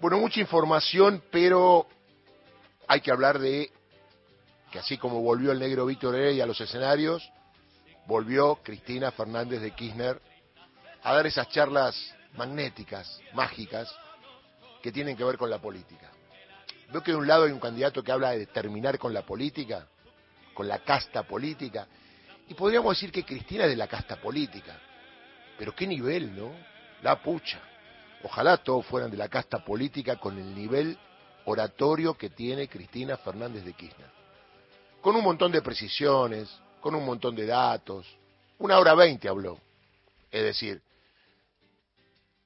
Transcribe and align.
Bueno, 0.00 0.16
mucha 0.18 0.40
información, 0.40 1.22
pero 1.30 1.86
hay 2.88 3.02
que 3.02 3.10
hablar 3.10 3.38
de 3.38 3.70
que 4.72 4.78
así 4.78 4.96
como 4.96 5.20
volvió 5.20 5.52
el 5.52 5.58
negro 5.58 5.84
Víctor 5.84 6.14
Heredia 6.14 6.44
a 6.44 6.46
los 6.46 6.58
escenarios, 6.58 7.30
volvió 8.06 8.56
Cristina 8.62 9.10
Fernández 9.10 9.60
de 9.60 9.72
Kirchner 9.72 10.18
a 11.02 11.12
dar 11.12 11.26
esas 11.26 11.50
charlas 11.50 12.14
magnéticas, 12.34 13.20
mágicas, 13.34 13.94
que 14.82 14.90
tienen 14.90 15.18
que 15.18 15.24
ver 15.24 15.36
con 15.36 15.50
la 15.50 15.58
política. 15.58 16.10
Veo 16.90 17.02
que 17.02 17.10
de 17.12 17.18
un 17.18 17.26
lado 17.26 17.44
hay 17.44 17.52
un 17.52 17.60
candidato 17.60 18.02
que 18.02 18.10
habla 18.10 18.30
de 18.30 18.46
terminar 18.46 18.98
con 18.98 19.12
la 19.12 19.20
política, 19.20 19.86
con 20.54 20.66
la 20.66 20.78
casta 20.78 21.24
política, 21.24 21.86
y 22.48 22.54
podríamos 22.54 22.96
decir 22.96 23.12
que 23.12 23.26
Cristina 23.26 23.64
es 23.64 23.70
de 23.70 23.76
la 23.76 23.86
casta 23.86 24.16
política. 24.16 24.80
Pero 25.58 25.74
qué 25.74 25.86
nivel, 25.86 26.34
¿no? 26.34 26.52
La 27.02 27.22
pucha. 27.22 27.60
Ojalá 28.22 28.58
todos 28.58 28.84
fueran 28.86 29.10
de 29.10 29.16
la 29.16 29.28
casta 29.28 29.64
política 29.64 30.16
con 30.16 30.38
el 30.38 30.54
nivel 30.54 30.98
oratorio 31.46 32.14
que 32.14 32.30
tiene 32.30 32.68
Cristina 32.68 33.16
Fernández 33.16 33.64
de 33.64 33.72
Kirchner. 33.72 34.10
Con 35.00 35.16
un 35.16 35.24
montón 35.24 35.50
de 35.52 35.62
precisiones, 35.62 36.50
con 36.80 36.94
un 36.94 37.04
montón 37.04 37.34
de 37.34 37.46
datos. 37.46 38.06
Una 38.58 38.78
hora 38.78 38.94
veinte 38.94 39.28
habló. 39.28 39.58
Es 40.30 40.42
decir, 40.42 40.82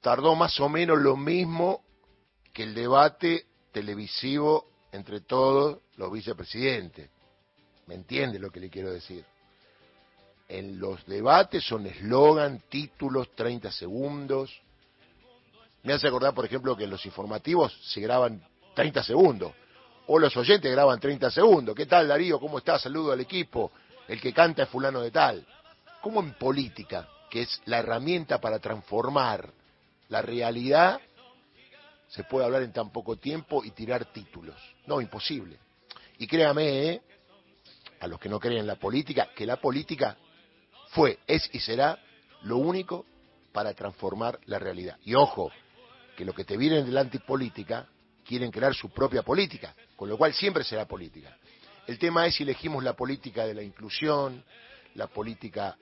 tardó 0.01 0.35
más 0.35 0.59
o 0.61 0.69
menos 0.69 0.99
lo 0.99 1.17
mismo 1.17 1.83
que 2.53 2.63
el 2.63 2.75
debate 2.75 3.47
televisivo 3.73 4.69
entre 4.93 5.21
todos 5.21 5.81
los 5.97 6.13
vicepresidentes. 6.13 7.11
¿Me 7.87 7.95
entiende 7.95 8.39
lo 8.39 8.51
que 8.51 8.61
le 8.61 8.71
quiero 8.71 8.93
decir? 8.93 9.25
En 10.49 10.79
los 10.79 11.05
debates 11.07 11.65
son 11.65 11.87
eslogan, 11.87 12.63
títulos, 12.69 13.35
30 13.35 13.73
segundos. 13.73 14.63
Me 15.85 15.93
hace 15.93 16.09
acordar, 16.09 16.35
por 16.35 16.47
ejemplo, 16.47 16.75
que 16.77 16.87
los 16.87 17.05
informativos 17.05 17.79
se 17.83 18.01
graban 18.01 18.43
30 18.75 19.05
segundos. 19.05 19.53
O 20.07 20.19
los 20.19 20.35
oyentes 20.37 20.71
graban 20.71 20.99
30 20.99 21.31
segundos. 21.31 21.75
¿Qué 21.75 21.87
tal, 21.87 22.09
Darío? 22.09 22.41
¿Cómo 22.41 22.59
está? 22.59 22.79
Saludo 22.79 23.13
al 23.13 23.21
equipo. 23.21 23.71
El 24.09 24.21
que 24.21 24.33
canta 24.33 24.65
es 24.65 24.69
fulano 24.71 25.01
de 25.01 25.11
tal. 25.11 25.47
¿Cómo 26.01 26.21
en 26.21 26.35
política, 26.35 27.09
que 27.31 27.43
es 27.43 27.61
la 27.67 27.79
herramienta 27.79 28.41
para 28.41 28.59
transformar 28.59 29.51
la 30.09 30.23
realidad, 30.23 31.01
se 32.09 32.25
puede 32.25 32.47
hablar 32.47 32.63
en 32.63 32.73
tan 32.73 32.91
poco 32.91 33.17
tiempo 33.17 33.63
y 33.63 33.71
tirar 33.71 34.07
títulos? 34.07 34.57
No, 34.87 35.03
imposible. 35.03 35.59
Y 36.19 36.27
créame, 36.27 36.89
¿eh? 36.89 37.03
a 38.01 38.07
los 38.07 38.19
que 38.19 38.29
no 38.29 38.41
creen 38.41 38.61
en 38.61 38.67
la 38.67 38.77
política, 38.77 39.31
que 39.35 39.47
la 39.47 39.57
política 39.57 40.17
fue, 40.91 41.19
es 41.27 41.49
y 41.53 41.61
será 41.61 41.99
lo 42.43 42.59
único 42.59 43.05
para 43.53 43.73
transformar 43.75 44.39
la 44.47 44.59
realidad. 44.59 44.99
Y 45.05 45.15
ojo, 45.15 45.51
que 46.17 46.25
lo 46.25 46.33
que 46.33 46.45
te 46.45 46.57
vienen 46.57 46.85
de 46.87 46.93
la 46.93 47.01
antipolítica 47.01 47.87
quieren 48.25 48.51
crear 48.51 48.75
su 48.75 48.91
propia 48.91 49.23
política, 49.23 49.75
con 49.97 50.09
lo 50.09 50.17
cual 50.17 50.33
siempre 50.33 50.65
será 50.65 50.87
política. 50.87 51.37
El 51.87 51.99
tema 51.99 52.27
es 52.27 52.35
si 52.37 52.43
elegimos 52.43 52.83
la 52.83 52.95
política 52.95 53.45
de 53.45 53.55
la 53.55 53.63
inclusión, 53.63 54.43
la 54.95 55.07
política 55.09 55.77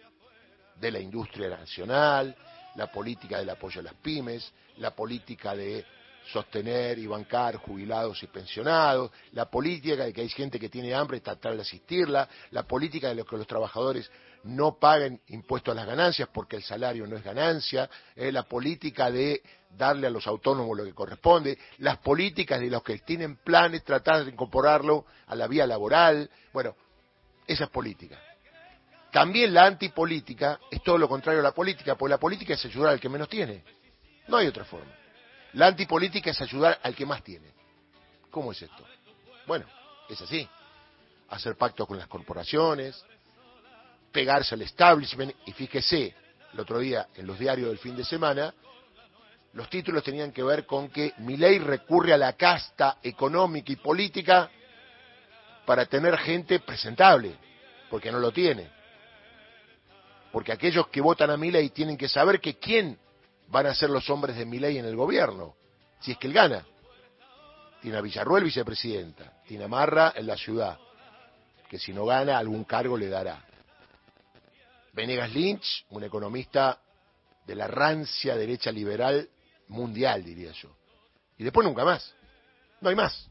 de 0.76 0.90
la 0.90 0.98
industria 0.98 1.48
nacional, 1.48 2.34
la 2.74 2.90
política 2.90 3.38
del 3.38 3.50
apoyo 3.50 3.80
a 3.80 3.84
las 3.84 3.94
pymes, 3.94 4.52
la 4.78 4.94
política 4.94 5.54
de 5.54 5.84
sostener 6.32 6.98
y 6.98 7.06
bancar 7.06 7.56
jubilados 7.56 8.22
y 8.22 8.26
pensionados, 8.26 9.10
la 9.32 9.50
política 9.50 10.04
de 10.04 10.12
que 10.12 10.22
hay 10.22 10.28
gente 10.28 10.58
que 10.58 10.68
tiene 10.68 10.94
hambre 10.94 11.18
y 11.18 11.20
tratar 11.20 11.54
de 11.54 11.62
asistirla, 11.62 12.28
la 12.50 12.62
política 12.62 13.14
de 13.14 13.24
que 13.24 13.36
los 13.36 13.46
trabajadores 13.46 14.10
no 14.44 14.78
paguen 14.78 15.20
impuestos 15.28 15.72
a 15.72 15.76
las 15.76 15.86
ganancias 15.86 16.28
porque 16.32 16.56
el 16.56 16.62
salario 16.62 17.06
no 17.06 17.16
es 17.16 17.24
ganancia, 17.24 17.88
eh, 18.16 18.32
la 18.32 18.42
política 18.42 19.10
de 19.10 19.42
darle 19.76 20.06
a 20.06 20.10
los 20.10 20.26
autónomos 20.26 20.76
lo 20.76 20.84
que 20.84 20.94
corresponde, 20.94 21.58
las 21.78 21.98
políticas 21.98 22.60
de 22.60 22.68
los 22.68 22.82
que 22.82 22.98
tienen 22.98 23.36
planes 23.36 23.84
tratar 23.84 24.24
de 24.24 24.30
incorporarlo 24.30 25.06
a 25.26 25.34
la 25.34 25.46
vía 25.46 25.66
laboral, 25.66 26.28
bueno, 26.52 26.74
esa 27.46 27.64
es 27.64 27.70
política. 27.70 28.18
También 29.10 29.52
la 29.52 29.66
antipolítica 29.66 30.58
es 30.70 30.82
todo 30.82 30.96
lo 30.96 31.08
contrario 31.08 31.40
a 31.40 31.44
la 31.44 31.52
política, 31.52 31.96
porque 31.96 32.10
la 32.10 32.18
política 32.18 32.54
es 32.54 32.64
ayudar 32.64 32.92
al 32.92 33.00
que 33.00 33.08
menos 33.08 33.28
tiene. 33.28 33.62
No 34.28 34.38
hay 34.38 34.46
otra 34.46 34.64
forma. 34.64 34.90
La 35.54 35.66
antipolítica 35.66 36.30
es 36.30 36.40
ayudar 36.40 36.80
al 36.82 36.94
que 36.94 37.04
más 37.04 37.22
tiene. 37.22 37.52
¿Cómo 38.30 38.52
es 38.52 38.62
esto? 38.62 38.86
Bueno, 39.46 39.66
es 40.08 40.20
así. 40.20 40.48
Hacer 41.28 41.56
pactos 41.56 41.86
con 41.86 41.98
las 41.98 42.06
corporaciones, 42.06 43.04
pegarse 44.12 44.54
al 44.54 44.62
establishment, 44.62 45.34
y 45.46 45.52
fíjese, 45.52 46.14
el 46.52 46.60
otro 46.60 46.78
día 46.78 47.08
en 47.14 47.26
los 47.26 47.38
diarios 47.38 47.68
del 47.68 47.78
fin 47.78 47.96
de 47.96 48.04
semana, 48.04 48.54
los 49.54 49.68
títulos 49.68 50.02
tenían 50.02 50.32
que 50.32 50.42
ver 50.42 50.64
con 50.66 50.88
que 50.88 51.12
ley 51.18 51.58
recurre 51.58 52.12
a 52.12 52.18
la 52.18 52.34
casta 52.34 52.98
económica 53.02 53.72
y 53.72 53.76
política 53.76 54.50
para 55.66 55.86
tener 55.86 56.16
gente 56.18 56.60
presentable, 56.60 57.36
porque 57.90 58.10
no 58.10 58.18
lo 58.18 58.32
tiene. 58.32 58.70
Porque 60.30 60.52
aquellos 60.52 60.88
que 60.88 61.00
votan 61.00 61.30
a 61.30 61.36
ley 61.36 61.70
tienen 61.70 61.96
que 61.96 62.08
saber 62.08 62.40
que 62.40 62.58
quién 62.58 62.98
van 63.48 63.66
a 63.66 63.74
ser 63.74 63.90
los 63.90 64.08
hombres 64.08 64.36
de 64.36 64.46
ley 64.46 64.78
en 64.78 64.86
el 64.86 64.96
gobierno, 64.96 65.54
si 66.00 66.12
es 66.12 66.18
que 66.18 66.26
él 66.26 66.32
gana. 66.32 66.64
Tiene 67.82 67.98
a 67.98 68.00
Villarruel 68.00 68.44
vicepresidenta, 68.44 69.40
tiene 69.46 69.64
a 69.64 69.68
Marra 69.68 70.14
en 70.16 70.26
la 70.26 70.36
ciudad, 70.36 70.78
que 71.68 71.78
si 71.78 71.92
no 71.92 72.06
gana 72.06 72.38
algún 72.38 72.64
cargo 72.64 72.96
le 72.96 73.08
dará. 73.08 73.44
Venegas 74.92 75.32
Lynch, 75.32 75.86
un 75.90 76.04
economista 76.04 76.78
de 77.46 77.54
la 77.54 77.66
rancia 77.66 78.36
derecha 78.36 78.70
liberal 78.70 79.28
mundial, 79.68 80.22
diría 80.22 80.52
yo. 80.52 80.68
Y 81.38 81.44
después 81.44 81.66
nunca 81.66 81.84
más. 81.84 82.14
No 82.80 82.88
hay 82.90 82.96
más. 82.96 83.28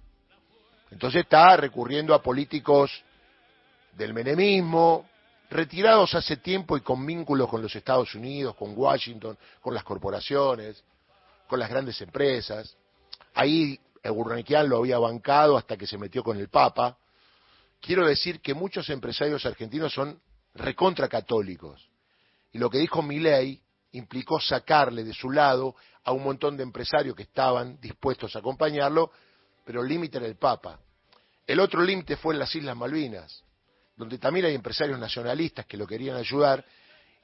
Entonces 0.90 1.22
está 1.22 1.56
recurriendo 1.56 2.14
a 2.14 2.22
políticos 2.22 2.92
del 3.94 4.14
menemismo, 4.14 5.10
retirados 5.50 6.16
hace 6.16 6.38
tiempo 6.38 6.78
y 6.78 6.82
con 6.82 7.06
vínculos 7.06 7.50
con 7.50 7.62
los 7.62 7.76
Estados 7.76 8.16
Unidos, 8.16 8.56
con 8.56 8.74
Washington, 8.76 9.38
con 9.62 9.74
las 9.74 9.84
corporaciones, 9.84 10.84
con 11.48 11.60
las 11.60 11.70
grandes 11.70 12.02
empresas. 12.02 12.76
Ahí 13.34 13.80
Gurniquian 14.04 14.68
lo 14.68 14.78
había 14.78 14.98
bancado 14.98 15.58
hasta 15.58 15.78
que 15.78 15.86
se 15.86 15.98
metió 15.98 16.24
con 16.24 16.38
el 16.38 16.50
Papa. 16.50 16.98
Quiero 17.80 18.06
decir 18.06 18.42
que 18.42 18.54
muchos 18.54 18.90
empresarios 18.90 19.46
argentinos 19.46 19.94
son 19.94 20.20
recontra 20.56 21.08
católicos. 21.08 21.90
Y 22.52 22.58
lo 22.58 22.70
que 22.70 22.80
dijo 22.80 23.02
Milei 23.02 23.62
implicó 23.94 24.40
sacarle 24.40 25.04
de 25.04 25.14
su 25.14 25.32
lado 25.32 25.76
a 26.04 26.12
un 26.12 26.24
montón 26.24 26.58
de 26.58 26.64
empresarios 26.64 27.16
que 27.16 27.24
estaban 27.24 27.80
dispuestos 27.80 28.36
a 28.36 28.40
acompañarlo, 28.40 29.12
pero 29.66 29.82
el 29.82 29.88
límite 29.88 30.18
era 30.18 30.28
el 30.28 30.38
Papa. 30.38 30.80
El 31.46 31.60
otro 31.60 31.82
límite 31.82 32.18
fue 32.18 32.34
en 32.34 32.40
las 32.40 32.54
Islas 32.56 32.76
Malvinas, 32.76 33.44
donde 33.96 34.18
también 34.18 34.46
hay 34.46 34.56
empresarios 34.56 35.00
nacionalistas 35.00 35.66
que 35.66 35.78
lo 35.78 35.86
querían 35.86 36.18
ayudar, 36.18 36.66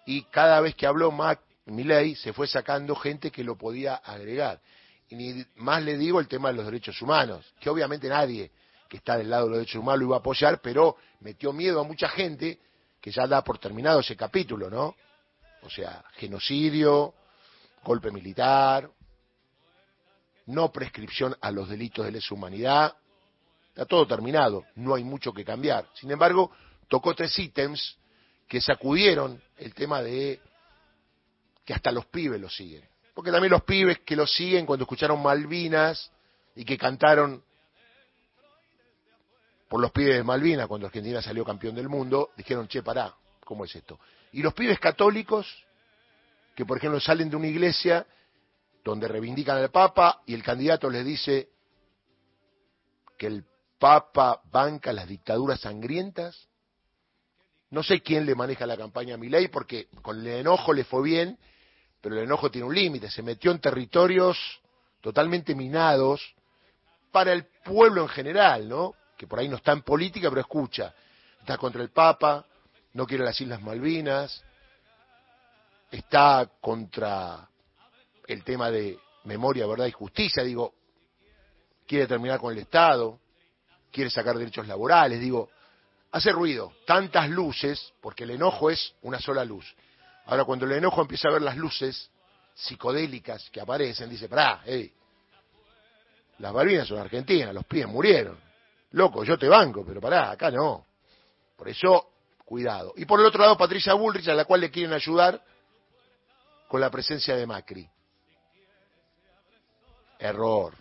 y 0.05 0.23
cada 0.23 0.61
vez 0.61 0.75
que 0.75 0.85
habló 0.85 1.11
Mac, 1.11 1.41
Milei 1.66 2.16
se 2.16 2.33
fue 2.33 2.47
sacando 2.47 2.95
gente 2.95 3.31
que 3.31 3.43
lo 3.43 3.57
podía 3.57 3.95
agregar. 3.95 4.61
Y 5.09 5.16
ni 5.16 5.45
más 5.55 5.83
le 5.83 5.97
digo 5.97 6.19
el 6.19 6.27
tema 6.27 6.49
de 6.49 6.55
los 6.55 6.66
derechos 6.66 7.01
humanos, 7.01 7.53
que 7.59 7.69
obviamente 7.69 8.07
nadie 8.07 8.51
que 8.87 8.97
está 8.97 9.17
del 9.17 9.29
lado 9.29 9.45
de 9.45 9.49
los 9.49 9.59
derechos 9.59 9.81
humanos 9.81 9.99
lo 9.99 10.05
iba 10.07 10.16
a 10.16 10.19
apoyar, 10.19 10.61
pero 10.61 10.95
metió 11.19 11.51
miedo 11.51 11.81
a 11.81 11.83
mucha 11.83 12.07
gente 12.07 12.59
que 13.07 13.12
ya 13.13 13.25
da 13.25 13.41
por 13.41 13.57
terminado 13.57 14.01
ese 14.01 14.18
capítulo, 14.18 14.69
¿no? 14.69 14.94
O 15.62 15.69
sea, 15.69 16.03
genocidio, 16.16 17.13
golpe 17.81 18.12
militar, 18.12 18.90
no 20.47 20.73
prescripción 20.73 21.34
a 21.40 21.50
los 21.51 21.69
delitos 21.69 22.06
de 22.06 22.12
lesa 22.12 22.34
humanidad, 22.34 22.97
está 23.69 23.85
todo 23.85 24.06
terminado, 24.06 24.66
no 24.75 24.94
hay 24.94 25.06
mucho 25.06 25.31
que 25.31 25.46
cambiar. 25.46 25.88
Sin 25.94 26.12
embargo, 26.12 26.51
tocó 26.90 27.16
tres 27.16 27.40
ítems 27.40 27.96
que 28.46 28.59
sacudieron 28.59 29.41
el 29.56 29.73
tema 29.73 30.01
de 30.01 30.41
que 31.63 31.73
hasta 31.73 31.94
los 31.94 32.07
pibes 32.07 32.41
lo 32.41 32.50
siguen. 32.50 32.84
Porque 33.13 33.31
también 33.31 33.51
los 33.51 33.63
pibes 33.63 34.00
que 34.00 34.17
lo 34.17 34.28
siguen 34.28 34.66
cuando 34.66 34.84
escucharon 34.84 35.23
Malvinas 35.23 36.12
y 36.57 36.66
que 36.66 36.78
cantaron 36.78 37.41
por 39.67 39.81
los 39.81 39.91
pibes 39.91 40.16
de 40.16 40.23
Malvinas, 40.23 40.67
cuando 40.67 40.87
Argentina 40.87 41.22
salió 41.22 41.43
campeón 41.43 41.75
del 41.75 41.90
mundo, 41.90 42.31
dijeron, 42.37 42.67
che, 42.67 42.84
pará, 42.84 43.14
¿cómo 43.43 43.66
es 43.66 43.75
esto? 43.75 43.99
Y 44.31 44.41
los 44.41 44.53
pibes 44.53 44.79
católicos, 44.79 45.47
que 46.55 46.66
por 46.66 46.78
ejemplo 46.78 46.99
salen 46.99 47.29
de 47.29 47.35
una 47.35 47.47
iglesia 47.47 48.05
donde 48.84 49.08
reivindican 49.08 49.58
al 49.58 49.69
Papa 49.69 50.22
y 50.25 50.34
el 50.34 50.43
candidato 50.43 50.90
les 50.90 51.05
dice 51.05 51.49
que 53.17 53.28
el 53.28 53.43
Papa 53.78 54.41
banca 54.52 54.93
las 54.93 55.08
dictaduras 55.08 55.59
sangrientas. 55.59 56.47
No 57.69 57.84
sé 57.84 58.02
quién 58.02 58.25
le 58.25 58.34
maneja 58.34 58.66
la 58.66 58.78
campaña 58.78 59.16
a 59.16 59.17
ley 59.17 59.49
porque 59.49 59.87
con 60.02 60.19
el 60.19 60.28
enojo 60.28 60.73
le 60.73 60.84
fue 60.84 61.03
bien, 61.03 61.37
pero 62.02 62.16
el 62.16 62.23
enojo 62.23 62.49
tiene 62.49 62.67
un 62.67 62.73
límite. 62.73 63.11
Se 63.11 63.22
metió 63.22 63.52
en 63.52 63.59
territorios 63.59 64.37
totalmente 65.02 65.53
minados 65.53 66.22
para 67.11 67.34
el 67.34 67.46
pueblo 67.66 68.03
en 68.03 68.09
general, 68.09 68.69
¿no? 68.69 68.96
Que 69.17 69.28
por 69.28 69.40
ahí 69.40 69.49
no 69.49 69.58
está 69.58 69.72
en 69.72 69.81
política, 69.81 70.29
pero 70.29 70.41
escucha, 70.41 70.93
está 71.40 71.58
contra 71.58 71.81
el 71.81 71.90
Papa, 71.90 72.46
no 72.93 73.05
quiere 73.05 73.25
las 73.25 73.40
Islas 73.41 73.61
Malvinas, 73.61 74.43
está 75.91 76.49
contra 76.61 77.49
el 78.28 78.43
tema 78.43 78.69
de 78.69 78.99
memoria, 79.23 79.66
verdad 79.66 79.87
y 79.87 79.91
justicia, 79.91 80.43
digo, 80.43 80.73
quiere 81.85 82.05
terminar 82.05 82.40
con 82.40 82.53
el 82.53 82.59
Estado, 82.59 83.19
quiere 83.91 84.09
sacar 84.09 84.37
derechos 84.37 84.67
laborales, 84.67 85.19
digo, 85.19 85.49
hace 86.11 86.31
ruido, 86.31 86.73
tantas 86.85 87.29
luces, 87.29 87.93
porque 88.02 88.23
el 88.23 88.31
enojo 88.31 88.69
es 88.69 88.93
una 89.02 89.19
sola 89.19 89.43
luz. 89.43 89.75
Ahora, 90.25 90.43
cuando 90.43 90.66
el 90.66 90.73
enojo 90.73 91.02
empieza 91.02 91.29
a 91.29 91.31
ver 91.31 91.41
las 91.41 91.58
luces 91.58 92.09
psicodélicas 92.53 93.49
que 93.49 93.61
aparecen, 93.61 94.09
dice, 94.09 94.28
pará, 94.28 94.61
hey, 94.66 94.91
las 96.40 96.53
Malvinas 96.53 96.87
son 96.87 96.99
argentinas, 96.99 97.53
los 97.53 97.66
pies 97.66 97.87
murieron. 97.87 98.47
Loco, 98.91 99.23
yo 99.23 99.37
te 99.37 99.47
banco, 99.47 99.84
pero 99.85 99.99
pará, 99.99 100.31
acá 100.31 100.49
no. 100.49 100.85
Por 101.55 101.69
eso, 101.69 102.11
cuidado. 102.45 102.93
Y 102.95 103.05
por 103.05 103.19
el 103.19 103.25
otro 103.25 103.41
lado, 103.41 103.57
Patricia 103.57 103.93
Bullrich, 103.93 104.28
a 104.29 104.34
la 104.34 104.45
cual 104.45 104.61
le 104.61 104.72
quieren 104.72 104.93
ayudar 104.93 105.41
con 106.67 106.79
la 106.79 106.89
presencia 106.89 107.35
de 107.35 107.45
Macri. 107.45 107.89
Error, 110.19 110.73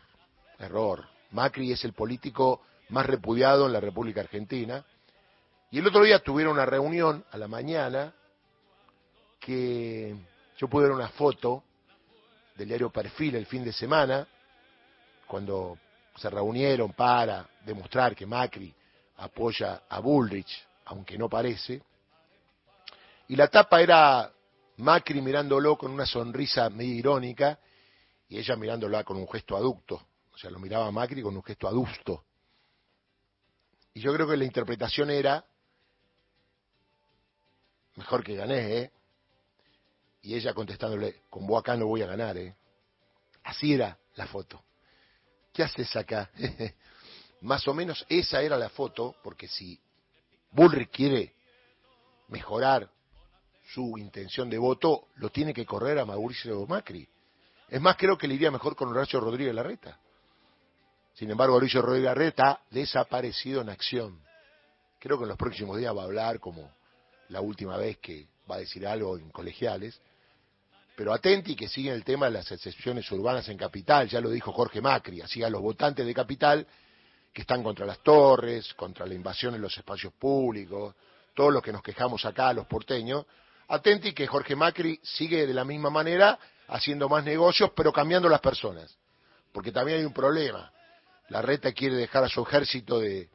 error. 0.58 1.04
Macri 1.32 1.72
es 1.72 1.84
el 1.84 1.92
político 1.92 2.62
más 2.90 3.06
repudiado 3.06 3.66
en 3.66 3.72
la 3.72 3.80
República 3.80 4.20
Argentina. 4.20 4.84
Y 5.70 5.78
el 5.78 5.86
otro 5.86 6.02
día 6.02 6.20
tuvieron 6.20 6.54
una 6.54 6.66
reunión 6.66 7.24
a 7.30 7.36
la 7.36 7.48
mañana 7.48 8.14
que 9.40 10.16
yo 10.56 10.68
pude 10.68 10.84
ver 10.84 10.92
una 10.92 11.08
foto 11.08 11.64
del 12.54 12.68
diario 12.68 12.90
Perfil 12.90 13.34
el 13.34 13.46
fin 13.46 13.64
de 13.64 13.72
semana, 13.72 14.26
cuando 15.26 15.78
se 16.16 16.30
reunieron 16.30 16.92
para 16.92 17.48
demostrar 17.64 18.14
que 18.14 18.26
Macri 18.26 18.74
apoya 19.16 19.82
a 19.88 20.00
Bullrich, 20.00 20.66
aunque 20.86 21.18
no 21.18 21.28
parece, 21.28 21.82
y 23.28 23.36
la 23.36 23.48
tapa 23.48 23.80
era 23.80 24.32
Macri 24.78 25.20
mirándolo 25.20 25.76
con 25.76 25.90
una 25.90 26.06
sonrisa 26.06 26.70
medio 26.70 26.94
irónica 26.94 27.58
y 28.28 28.38
ella 28.38 28.56
mirándola 28.56 29.04
con 29.04 29.16
un 29.16 29.28
gesto 29.28 29.56
aducto, 29.56 30.06
o 30.32 30.38
sea, 30.38 30.50
lo 30.50 30.58
miraba 30.58 30.90
Macri 30.90 31.22
con 31.22 31.36
un 31.36 31.42
gesto 31.42 31.66
adusto. 31.66 32.24
Y 33.94 34.00
yo 34.00 34.12
creo 34.12 34.28
que 34.28 34.36
la 34.36 34.44
interpretación 34.44 35.10
era, 35.10 35.44
mejor 37.94 38.22
que 38.22 38.34
gané, 38.34 38.78
¿eh? 38.78 38.90
Y 40.22 40.34
ella 40.34 40.52
contestándole, 40.52 41.22
con 41.30 41.46
vos 41.46 41.60
acá 41.60 41.76
no 41.76 41.86
voy 41.86 42.02
a 42.02 42.06
ganar, 42.06 42.36
¿eh? 42.36 42.54
Así 43.44 43.72
era 43.72 43.96
la 44.16 44.26
foto. 44.26 44.62
¿Qué 45.56 45.62
haces 45.62 45.96
acá? 45.96 46.28
Más 47.40 47.66
o 47.66 47.72
menos 47.72 48.04
esa 48.10 48.42
era 48.42 48.58
la 48.58 48.68
foto, 48.68 49.16
porque 49.24 49.48
si 49.48 49.80
Bullrich 50.50 50.90
quiere 50.90 51.32
mejorar 52.28 52.90
su 53.72 53.96
intención 53.96 54.50
de 54.50 54.58
voto, 54.58 55.08
lo 55.14 55.30
tiene 55.30 55.54
que 55.54 55.64
correr 55.64 55.98
a 55.98 56.04
Mauricio 56.04 56.66
Macri. 56.66 57.08
Es 57.70 57.80
más, 57.80 57.96
creo 57.96 58.18
que 58.18 58.28
le 58.28 58.34
iría 58.34 58.50
mejor 58.50 58.76
con 58.76 58.90
Horacio 58.90 59.18
Rodríguez 59.18 59.54
Larreta. 59.54 59.98
Sin 61.14 61.30
embargo, 61.30 61.56
Horacio 61.56 61.80
Rodríguez 61.80 62.08
Larreta 62.10 62.50
ha 62.50 62.60
desaparecido 62.70 63.62
en 63.62 63.70
acción. 63.70 64.20
Creo 64.98 65.16
que 65.16 65.22
en 65.22 65.30
los 65.30 65.38
próximos 65.38 65.78
días 65.78 65.96
va 65.96 66.02
a 66.02 66.04
hablar 66.04 66.38
como 66.38 66.70
la 67.30 67.40
última 67.40 67.78
vez 67.78 67.96
que 67.96 68.26
va 68.48 68.56
a 68.56 68.58
decir 68.58 68.86
algo 68.86 69.16
en 69.16 69.30
colegiales. 69.30 69.98
Pero 70.96 71.12
atenti 71.12 71.54
que 71.54 71.68
siguen 71.68 71.92
el 71.92 72.04
tema 72.04 72.26
de 72.26 72.32
las 72.32 72.50
excepciones 72.50 73.10
urbanas 73.12 73.46
en 73.50 73.58
Capital, 73.58 74.08
ya 74.08 74.18
lo 74.18 74.30
dijo 74.30 74.50
Jorge 74.50 74.80
Macri, 74.80 75.20
así 75.20 75.42
a 75.42 75.50
los 75.50 75.60
votantes 75.60 76.06
de 76.06 76.14
Capital 76.14 76.66
que 77.34 77.42
están 77.42 77.62
contra 77.62 77.84
las 77.84 77.98
torres, 77.98 78.72
contra 78.72 79.04
la 79.04 79.12
invasión 79.12 79.54
en 79.54 79.60
los 79.60 79.76
espacios 79.76 80.14
públicos, 80.14 80.94
todos 81.34 81.52
los 81.52 81.62
que 81.62 81.70
nos 81.70 81.82
quejamos 81.82 82.24
acá, 82.24 82.54
los 82.54 82.66
porteños, 82.66 83.26
atenti 83.68 84.14
que 84.14 84.26
Jorge 84.26 84.56
Macri 84.56 84.98
sigue 85.02 85.46
de 85.46 85.52
la 85.52 85.66
misma 85.66 85.90
manera 85.90 86.38
haciendo 86.68 87.10
más 87.10 87.22
negocios, 87.22 87.72
pero 87.76 87.92
cambiando 87.92 88.30
las 88.30 88.40
personas. 88.40 88.96
Porque 89.52 89.72
también 89.72 89.98
hay 89.98 90.04
un 90.06 90.14
problema. 90.14 90.72
La 91.28 91.42
reta 91.42 91.72
quiere 91.72 91.96
dejar 91.96 92.24
a 92.24 92.28
su 92.28 92.40
ejército 92.42 93.00
de, 93.00 93.28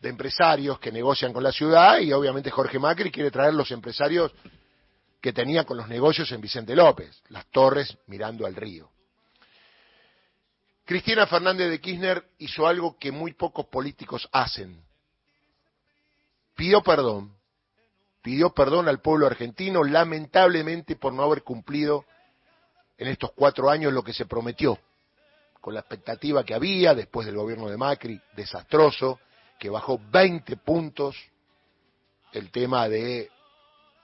de 0.00 0.08
empresarios 0.10 0.78
que 0.78 0.92
negocian 0.92 1.32
con 1.32 1.42
la 1.42 1.52
ciudad 1.52 2.00
y 2.00 2.12
obviamente 2.12 2.50
Jorge 2.50 2.78
Macri 2.78 3.10
quiere 3.10 3.30
traer 3.30 3.54
los 3.54 3.70
empresarios 3.70 4.30
que 5.20 5.32
tenía 5.32 5.64
con 5.64 5.76
los 5.76 5.88
negocios 5.88 6.32
en 6.32 6.40
Vicente 6.40 6.74
López, 6.74 7.22
las 7.28 7.46
torres 7.50 7.96
mirando 8.06 8.46
al 8.46 8.56
río. 8.56 8.90
Cristina 10.84 11.26
Fernández 11.26 11.70
de 11.70 11.80
Kirchner 11.80 12.24
hizo 12.38 12.66
algo 12.66 12.98
que 12.98 13.12
muy 13.12 13.34
pocos 13.34 13.66
políticos 13.66 14.28
hacen. 14.32 14.82
Pidió 16.56 16.82
perdón, 16.82 17.36
pidió 18.22 18.50
perdón 18.50 18.88
al 18.88 19.00
pueblo 19.00 19.26
argentino 19.26 19.84
lamentablemente 19.84 20.96
por 20.96 21.12
no 21.12 21.22
haber 21.22 21.42
cumplido 21.42 22.04
en 22.98 23.08
estos 23.08 23.32
cuatro 23.32 23.70
años 23.70 23.92
lo 23.92 24.02
que 24.02 24.12
se 24.12 24.26
prometió, 24.26 24.78
con 25.60 25.74
la 25.74 25.80
expectativa 25.80 26.44
que 26.44 26.54
había 26.54 26.94
después 26.94 27.26
del 27.26 27.36
gobierno 27.36 27.68
de 27.68 27.76
Macri, 27.76 28.20
desastroso, 28.34 29.20
que 29.58 29.70
bajó 29.70 30.00
20 30.10 30.56
puntos 30.56 31.16
el 32.32 32.50
tema 32.50 32.88
de 32.88 33.30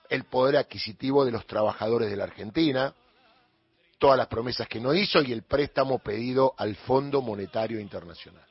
el 0.09 0.25
poder 0.25 0.57
adquisitivo 0.57 1.25
de 1.25 1.31
los 1.31 1.45
trabajadores 1.45 2.09
de 2.09 2.17
la 2.17 2.25
Argentina, 2.25 2.93
todas 3.97 4.17
las 4.17 4.27
promesas 4.27 4.67
que 4.67 4.79
no 4.79 4.93
hizo 4.93 5.21
y 5.21 5.31
el 5.31 5.43
préstamo 5.43 5.99
pedido 5.99 6.53
al 6.57 6.75
Fondo 6.75 7.21
Monetario 7.21 7.79
Internacional. 7.79 8.45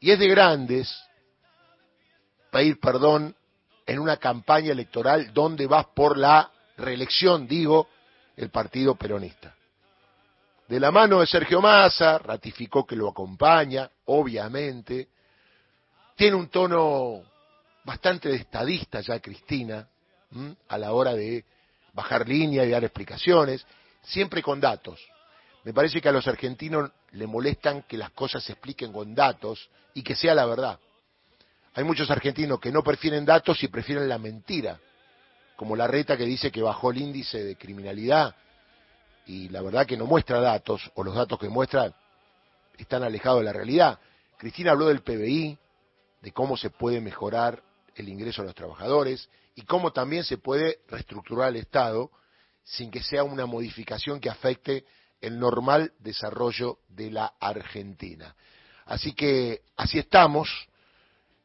Y 0.00 0.10
es 0.10 0.18
de 0.18 0.28
grandes 0.28 0.94
pedir 2.50 2.78
perdón 2.78 3.34
en 3.86 3.98
una 3.98 4.16
campaña 4.16 4.72
electoral 4.72 5.32
donde 5.32 5.66
vas 5.66 5.86
por 5.94 6.16
la 6.16 6.50
reelección, 6.76 7.46
digo, 7.46 7.88
el 8.36 8.50
Partido 8.50 8.94
Peronista. 8.94 9.54
De 10.68 10.78
la 10.78 10.90
mano 10.90 11.20
de 11.20 11.26
Sergio 11.26 11.60
Massa, 11.62 12.18
ratificó 12.18 12.86
que 12.86 12.94
lo 12.94 13.08
acompaña, 13.08 13.90
obviamente. 14.04 15.08
Tiene 16.14 16.36
un 16.36 16.48
tono 16.48 17.22
bastante 17.84 18.28
de 18.28 18.36
estadista 18.36 19.00
ya 19.00 19.18
Cristina, 19.18 19.88
a 20.68 20.78
la 20.78 20.92
hora 20.92 21.14
de 21.14 21.44
bajar 21.92 22.28
línea 22.28 22.64
y 22.64 22.70
dar 22.70 22.84
explicaciones, 22.84 23.66
siempre 24.02 24.42
con 24.42 24.60
datos. 24.60 25.00
Me 25.64 25.72
parece 25.72 26.00
que 26.00 26.08
a 26.08 26.12
los 26.12 26.26
argentinos 26.28 26.90
le 27.12 27.26
molestan 27.26 27.82
que 27.82 27.96
las 27.96 28.10
cosas 28.10 28.44
se 28.44 28.52
expliquen 28.52 28.92
con 28.92 29.14
datos 29.14 29.68
y 29.94 30.02
que 30.02 30.14
sea 30.14 30.34
la 30.34 30.46
verdad. 30.46 30.78
Hay 31.74 31.84
muchos 31.84 32.10
argentinos 32.10 32.60
que 32.60 32.72
no 32.72 32.82
prefieren 32.82 33.24
datos 33.24 33.62
y 33.62 33.68
prefieren 33.68 34.08
la 34.08 34.18
mentira, 34.18 34.78
como 35.56 35.76
la 35.76 35.86
reta 35.86 36.16
que 36.16 36.24
dice 36.24 36.50
que 36.50 36.62
bajó 36.62 36.90
el 36.90 36.98
índice 36.98 37.42
de 37.42 37.56
criminalidad 37.56 38.34
y 39.26 39.48
la 39.50 39.60
verdad 39.60 39.86
que 39.86 39.96
no 39.96 40.06
muestra 40.06 40.40
datos, 40.40 40.90
o 40.94 41.04
los 41.04 41.14
datos 41.14 41.38
que 41.38 41.48
muestra 41.48 41.92
están 42.78 43.02
alejados 43.02 43.40
de 43.40 43.44
la 43.44 43.52
realidad. 43.52 43.98
Cristina 44.38 44.70
habló 44.70 44.86
del 44.86 45.02
PBI, 45.02 45.58
de 46.22 46.32
cómo 46.32 46.56
se 46.56 46.70
puede 46.70 47.00
mejorar 47.00 47.62
el 47.98 48.08
ingreso 48.08 48.42
de 48.42 48.46
los 48.48 48.54
trabajadores 48.54 49.28
y 49.54 49.62
cómo 49.62 49.92
también 49.92 50.24
se 50.24 50.38
puede 50.38 50.80
reestructurar 50.88 51.48
el 51.48 51.56
Estado 51.56 52.10
sin 52.64 52.90
que 52.90 53.02
sea 53.02 53.24
una 53.24 53.46
modificación 53.46 54.20
que 54.20 54.30
afecte 54.30 54.84
el 55.20 55.38
normal 55.38 55.92
desarrollo 55.98 56.78
de 56.88 57.10
la 57.10 57.34
Argentina. 57.40 58.34
Así 58.86 59.12
que 59.12 59.62
así 59.76 59.98
estamos, 59.98 60.48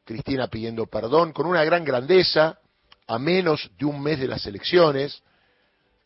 Cristina 0.04 0.46
pidiendo 0.48 0.86
perdón, 0.86 1.32
con 1.32 1.46
una 1.46 1.64
gran 1.64 1.84
grandeza, 1.84 2.58
a 3.06 3.18
menos 3.18 3.70
de 3.78 3.84
un 3.84 4.02
mes 4.02 4.20
de 4.20 4.28
las 4.28 4.46
elecciones. 4.46 5.22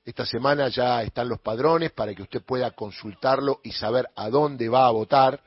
Esta 0.04 0.24
semana 0.24 0.68
ya 0.68 1.02
están 1.02 1.28
los 1.28 1.40
padrones 1.40 1.92
para 1.92 2.14
que 2.14 2.22
usted 2.22 2.42
pueda 2.42 2.70
consultarlo 2.70 3.60
y 3.62 3.72
saber 3.72 4.08
a 4.16 4.30
dónde 4.30 4.68
va 4.68 4.86
a 4.86 4.90
votar. 4.90 5.40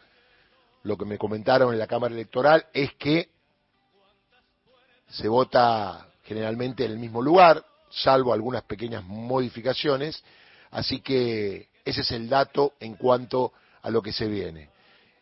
Lo 0.84 0.98
que 0.98 1.06
me 1.06 1.18
comentaron 1.18 1.74
en 1.74 1.80
la 1.80 1.88
Cámara 1.88 2.14
Electoral 2.14 2.68
es 2.74 2.94
que 2.96 3.31
se 5.12 5.28
vota 5.28 6.08
generalmente 6.24 6.86
en 6.86 6.92
el 6.92 7.00
mismo 7.00 7.22
lugar, 7.22 7.64
salvo 7.90 8.34
algunas 8.34 8.64
pequeñas 8.64 9.04
modificaciones, 9.04 10.24
así 10.72 11.02
que 11.02 11.68
ese 11.84 12.02
es 12.02 12.12
el 12.12 12.30
dato 12.30 12.74
en 12.80 12.96
cuanto 12.96 13.52
a 13.82 13.90
lo 13.90 14.02
que 14.02 14.14
se 14.14 14.28
viene. 14.28 14.70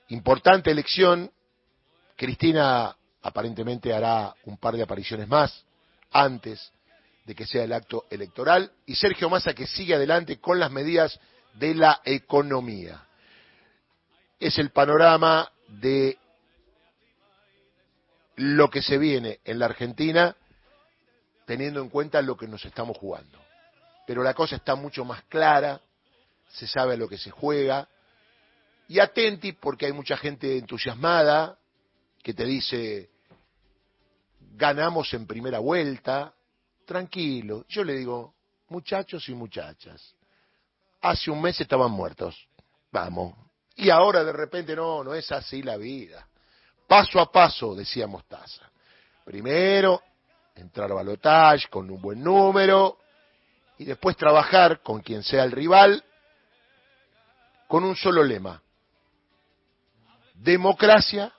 Importante 0.10 0.72
elección, 0.72 1.31
Cristina 2.15 2.96
aparentemente 3.22 3.93
hará 3.93 4.34
un 4.46 4.58
par 4.58 4.75
de 4.75 4.84
apariciones 4.84 5.27
más 5.27 5.63
antes 6.12 6.72
de 7.25 7.36
que 7.36 7.46
sea 7.46 7.63
el 7.63 7.74
acto 7.74 8.05
electoral, 8.10 8.72
y 8.86 8.96
Sergio 8.96 9.29
Massa 9.29 9.53
que 9.53 9.67
sigue 9.67 9.96
adelante 9.96 10.39
con 10.39 10.60
las 10.60 10.72
medidas 10.72 11.19
de 11.53 11.75
la 11.75 12.01
economía. 12.03 13.03
Es 14.39 14.58
el 14.58 14.72
panorama 14.72 15.51
de 15.67 16.17
lo 18.39 18.69
que 18.69 18.81
se 18.81 18.98
viene 18.98 19.41
en 19.43 19.60
la 19.60 19.65
Argentina 19.65 20.34
teniendo 21.46 21.81
en 21.81 21.89
cuenta 21.89 22.22
lo 22.22 22.38
que 22.38 22.48
nos 22.48 22.63
estamos 22.63 22.98
jugando. 22.98 23.38
Pero 24.08 24.24
la 24.24 24.34
cosa 24.34 24.55
está 24.55 24.75
mucho 24.75 25.03
más 25.03 25.24
clara, 25.24 25.81
se 26.48 26.65
sabe 26.65 26.93
a 26.93 26.98
lo 26.98 27.10
que 27.10 27.17
se 27.17 27.31
juega, 27.31 27.89
y 28.88 29.00
atenti 29.00 29.51
porque 29.51 29.88
hay 29.88 29.91
mucha 29.91 30.15
gente 30.15 30.58
entusiasmada 30.58 31.58
que 32.24 32.34
te 32.34 32.46
dice, 32.46 33.10
ganamos 34.53 35.13
en 35.13 35.27
primera 35.27 35.60
vuelta, 35.60 36.34
tranquilo. 36.86 37.65
Yo 37.67 37.84
le 37.84 37.96
digo, 37.96 38.36
muchachos 38.69 39.27
y 39.27 39.34
muchachas, 39.34 40.15
hace 41.01 41.29
un 41.29 41.41
mes 41.41 41.60
estaban 41.60 41.91
muertos, 41.91 42.48
vamos, 42.89 43.36
Y 43.75 43.89
ahora 43.89 44.24
de 44.24 44.31
repente 44.31 44.77
no, 44.77 45.03
no 45.03 45.13
es 45.13 45.29
así 45.29 45.62
la 45.62 45.75
vida. 45.75 46.28
Paso 46.89 47.19
a 47.19 47.31
paso, 47.31 47.75
decía 47.75 48.08
Mostaza. 48.08 48.67
Primero, 49.24 50.01
entrar 50.55 50.89
a 50.89 50.96
balotage 50.96 51.67
con 51.69 51.88
un 51.88 52.01
buen 52.01 52.24
número 52.24 52.98
y 53.77 53.86
después 53.86 54.17
trabajar 54.17 54.81
con 54.81 55.00
quien 55.01 55.22
sea 55.22 55.43
el 55.43 55.51
rival 55.51 56.03
con 57.67 57.84
un 57.84 57.96
solo 57.96 58.24
lema. 58.24 58.60
Democracia 60.34 61.31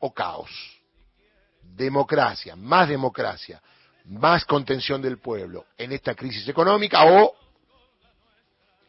o 0.00 0.12
caos. 0.12 0.50
Democracia, 1.62 2.56
más 2.56 2.88
democracia, 2.88 3.62
más 4.06 4.44
contención 4.44 5.00
del 5.00 5.18
pueblo 5.18 5.66
en 5.76 5.92
esta 5.92 6.16
crisis 6.16 6.48
económica 6.48 7.04
o 7.04 7.32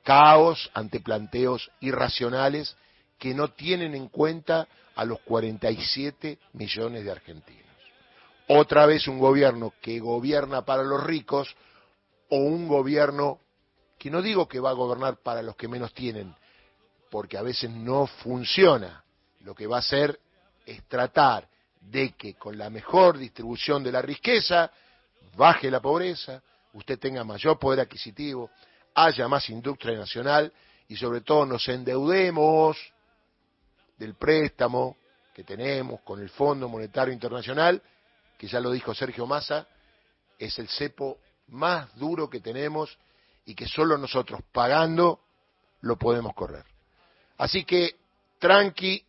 caos 0.04 0.72
ante 0.74 1.00
planteos 1.00 1.70
irracionales 1.80 2.76
que 3.20 3.34
no 3.34 3.50
tienen 3.50 3.94
en 3.94 4.08
cuenta 4.08 4.68
a 4.96 5.06
los 5.06 5.20
47 5.22 6.40
millones 6.54 7.04
de 7.04 7.12
argentinos. 7.12 7.66
Otra 8.48 8.86
vez 8.86 9.08
un 9.08 9.20
gobierno 9.20 9.74
que 9.82 10.00
gobierna 10.00 10.64
para 10.64 10.84
los 10.84 11.04
ricos 11.04 11.56
o 12.30 12.38
un 12.38 12.68
gobierno 12.68 13.40
que 14.00 14.10
no 14.10 14.22
digo 14.22 14.48
que 14.48 14.60
va 14.60 14.70
a 14.70 14.74
gobernar 14.74 15.18
para 15.18 15.42
los 15.42 15.56
que 15.56 15.68
menos 15.68 15.94
tienen, 15.94 16.34
porque 17.12 17.38
a 17.38 17.42
veces 17.42 17.70
no 17.70 18.08
funciona. 18.08 19.04
Lo 19.42 19.54
que 19.54 19.68
va 19.68 19.78
a 19.78 19.80
hacer 19.80 20.20
es 20.66 20.84
tratar 20.88 21.48
de 21.82 22.14
que 22.14 22.36
con 22.36 22.58
la 22.58 22.70
mejor 22.70 23.18
distribución 23.18 23.84
de 23.84 23.92
la 23.92 24.02
riqueza 24.02 24.72
baje 25.36 25.70
la 25.70 25.82
pobreza, 25.82 26.42
usted 26.74 26.98
tenga 26.98 27.24
mayor 27.24 27.60
poder 27.60 27.82
adquisitivo, 27.82 28.50
haya 28.96 29.28
más 29.28 29.50
industria 29.50 29.98
nacional 29.98 30.52
y 30.88 30.96
sobre 30.96 31.22
todo 31.22 31.46
nos 31.46 31.68
endeudemos 31.68 32.78
del 34.00 34.16
préstamo 34.16 34.98
que 35.34 35.44
tenemos 35.44 36.02
con 36.02 36.22
el 36.22 36.30
Fondo 36.30 36.68
Monetario 36.68 37.14
Internacional, 37.14 37.82
que 38.38 38.48
ya 38.48 38.60
lo 38.60 38.72
dijo 38.72 38.96
Sergio 38.96 39.28
Massa, 39.28 39.68
es 40.38 40.58
el 40.58 40.70
cepo 40.70 41.20
más 41.50 41.94
duro 41.96 42.30
que 42.30 42.40
tenemos 42.40 42.98
y 43.46 43.54
que 43.54 43.68
solo 43.68 43.98
nosotros 43.98 44.42
pagando 44.52 45.20
lo 45.82 45.98
podemos 45.98 46.34
correr. 46.34 46.66
Así 47.38 47.66
que 47.66 47.98
tranqui, 48.40 49.06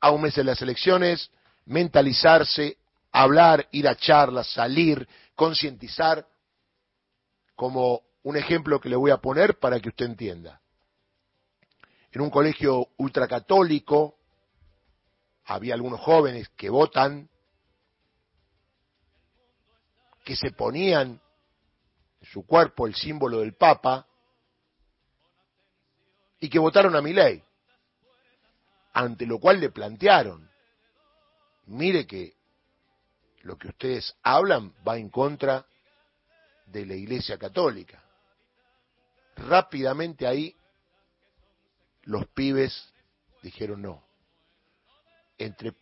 a 0.00 0.10
un 0.10 0.22
mes 0.22 0.34
de 0.34 0.44
las 0.44 0.60
elecciones, 0.60 1.30
mentalizarse, 1.66 2.76
hablar, 3.10 3.66
ir 3.72 3.88
a 3.88 3.96
charlas, 3.96 4.48
salir, 4.52 5.08
concientizar, 5.34 6.26
como 7.56 8.02
un 8.22 8.36
ejemplo 8.36 8.80
que 8.80 8.88
le 8.88 8.96
voy 8.96 9.10
a 9.10 9.16
poner 9.16 9.58
para 9.58 9.80
que 9.80 9.88
usted 9.88 10.06
entienda. 10.06 10.60
En 12.14 12.20
un 12.20 12.30
colegio 12.30 12.90
ultracatólico 12.98 14.14
había 15.46 15.74
algunos 15.74 16.00
jóvenes 16.00 16.48
que 16.50 16.70
votan, 16.70 17.28
que 20.24 20.36
se 20.36 20.52
ponían 20.52 21.20
en 22.20 22.26
su 22.28 22.46
cuerpo 22.46 22.86
el 22.86 22.94
símbolo 22.94 23.40
del 23.40 23.54
Papa 23.54 24.06
y 26.38 26.48
que 26.48 26.60
votaron 26.60 26.94
a 26.94 27.02
mi 27.02 27.12
ley, 27.12 27.42
ante 28.92 29.26
lo 29.26 29.40
cual 29.40 29.58
le 29.58 29.70
plantearon, 29.70 30.48
mire 31.66 32.06
que 32.06 32.36
lo 33.42 33.58
que 33.58 33.68
ustedes 33.68 34.16
hablan 34.22 34.72
va 34.86 34.98
en 34.98 35.08
contra 35.10 35.66
de 36.66 36.86
la 36.86 36.94
Iglesia 36.94 37.36
Católica. 37.38 38.00
Rápidamente 39.34 40.28
ahí 40.28 40.56
los 42.04 42.26
pibes 42.28 42.92
dijeron 43.42 43.82
no. 43.82 44.02
Entre 45.38 45.74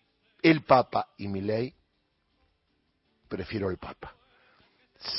el 0.42 0.62
Papa 0.62 1.08
y 1.16 1.28
mi 1.28 1.40
ley, 1.40 1.74
prefiero 3.28 3.70
el 3.70 3.78
Papa. 3.78 4.14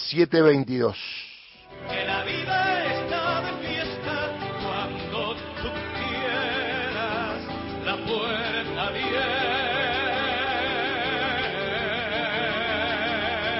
722. 0.10 0.98
Que 1.89 2.05
la 2.05 2.24
vida 2.24 2.73